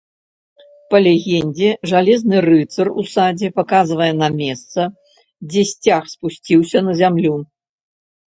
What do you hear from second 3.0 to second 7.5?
у садзе паказвае на месца, дзе сцяг спусціўся на зямлю.